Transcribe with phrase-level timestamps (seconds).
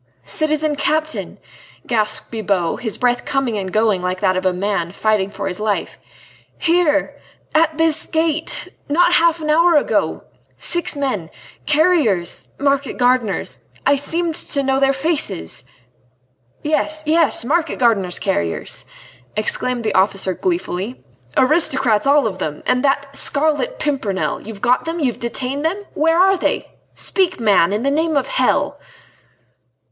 [0.25, 1.37] "Citizen Captain,"
[1.85, 5.59] gasped Bibot, his breath coming and going like that of a man fighting for his
[5.59, 5.99] life.
[6.57, 7.19] "Here!...
[7.53, 8.69] at this gate!...
[8.89, 10.23] not half an hour ago...
[10.57, 11.29] six men...
[11.67, 12.47] carriers...
[12.57, 13.59] market gardeners...
[13.85, 15.65] I seemed to know their faces...."
[16.63, 17.03] "Yes!
[17.05, 17.45] yes!
[17.45, 18.87] market gardener's carriers,"
[19.35, 21.03] exclaimed the officer gleefully,
[21.37, 22.63] "aristocrats all of them...
[22.65, 24.41] and that d d Scarlet Pimpernel.
[24.47, 24.99] You've got them?
[24.99, 25.83] You've detained them?...
[25.93, 26.71] Where are they?...
[26.95, 28.79] Speak, man, in the name of hell!..."